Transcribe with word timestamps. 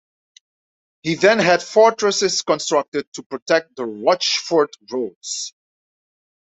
He 1.03 1.13
then 1.13 1.37
had 1.37 1.61
fortresses 1.61 2.41
constructed 2.41 3.05
to 3.13 3.21
protect 3.21 3.75
the 3.75 3.85
Rochefort 3.85 4.75
roads. 4.89 5.53